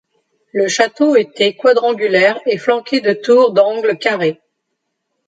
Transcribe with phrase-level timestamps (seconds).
[0.51, 4.41] Le château était quadrangulaire et flanqué de tours d'angles carrées.